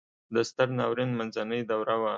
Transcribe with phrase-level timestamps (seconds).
[0.33, 2.09] د ستر ناورین منځنۍ دوره وه.